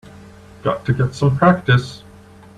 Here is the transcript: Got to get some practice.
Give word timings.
Got 0.63 0.83
to 0.87 0.95
get 0.95 1.13
some 1.13 1.37
practice. 1.37 2.01